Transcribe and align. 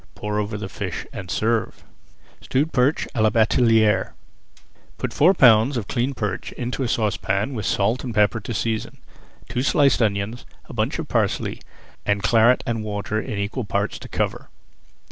Pour 0.15 0.39
over 0.39 0.57
the 0.57 0.67
fish 0.67 1.05
and 1.13 1.29
serve. 1.29 1.83
STEWED 2.41 2.73
PERCH 2.73 3.07
À 3.13 3.21
LA 3.21 3.29
BATELIÈRE 3.29 4.13
Put 4.97 5.13
four 5.13 5.35
pounds 5.35 5.77
of 5.77 5.87
cleaned 5.87 6.17
perch 6.17 6.51
into 6.53 6.81
a 6.81 6.87
saucepan 6.87 7.53
with 7.53 7.67
salt 7.67 8.03
and 8.03 8.11
pepper 8.15 8.39
to 8.39 8.51
season, 8.51 8.97
two 9.47 9.61
sliced 9.61 10.01
onions, 10.01 10.43
a 10.65 10.73
bunch 10.73 10.97
of 10.97 11.07
parsley, 11.07 11.61
and 12.03 12.23
Claret 12.23 12.63
[Page 12.65 12.77
237] 12.77 12.77
and 12.77 12.83
water 12.83 13.21
in 13.21 13.37
equal 13.37 13.63
parts 13.63 13.99
to 13.99 14.07
cover. 14.09 14.49